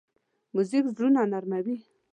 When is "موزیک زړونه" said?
0.53-1.21